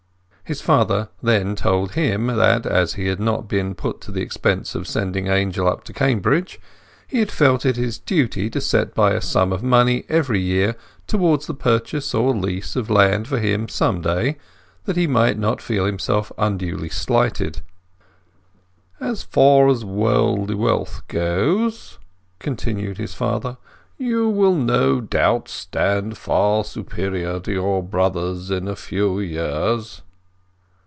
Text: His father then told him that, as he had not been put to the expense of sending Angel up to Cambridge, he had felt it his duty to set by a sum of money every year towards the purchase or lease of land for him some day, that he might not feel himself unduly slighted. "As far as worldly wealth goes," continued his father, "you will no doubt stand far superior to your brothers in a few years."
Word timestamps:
His 0.51 0.59
father 0.59 1.07
then 1.23 1.55
told 1.55 1.93
him 1.93 2.27
that, 2.27 2.65
as 2.65 2.95
he 2.95 3.07
had 3.07 3.21
not 3.21 3.47
been 3.47 3.73
put 3.73 4.01
to 4.01 4.11
the 4.11 4.19
expense 4.19 4.75
of 4.75 4.85
sending 4.85 5.27
Angel 5.27 5.65
up 5.65 5.85
to 5.85 5.93
Cambridge, 5.93 6.59
he 7.07 7.19
had 7.19 7.31
felt 7.31 7.65
it 7.65 7.77
his 7.77 7.97
duty 7.97 8.49
to 8.49 8.59
set 8.59 8.93
by 8.93 9.13
a 9.13 9.21
sum 9.21 9.53
of 9.53 9.63
money 9.63 10.03
every 10.09 10.41
year 10.41 10.75
towards 11.07 11.47
the 11.47 11.53
purchase 11.53 12.13
or 12.13 12.35
lease 12.35 12.75
of 12.75 12.89
land 12.89 13.29
for 13.29 13.39
him 13.39 13.69
some 13.69 14.01
day, 14.01 14.35
that 14.83 14.97
he 14.97 15.07
might 15.07 15.39
not 15.39 15.61
feel 15.61 15.85
himself 15.85 16.33
unduly 16.37 16.89
slighted. 16.89 17.61
"As 18.99 19.23
far 19.23 19.69
as 19.69 19.85
worldly 19.85 20.55
wealth 20.55 21.01
goes," 21.07 21.97
continued 22.39 22.97
his 22.97 23.13
father, 23.13 23.55
"you 23.97 24.27
will 24.27 24.55
no 24.55 24.99
doubt 24.99 25.47
stand 25.47 26.17
far 26.17 26.65
superior 26.65 27.39
to 27.39 27.53
your 27.53 27.81
brothers 27.81 28.51
in 28.51 28.67
a 28.67 28.75
few 28.75 29.17
years." 29.21 30.01